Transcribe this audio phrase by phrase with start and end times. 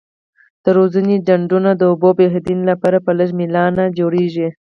[0.63, 4.47] د روزنې ډنډونه د اوبو بهیدو لپاره په لږ میلان جوړیږي.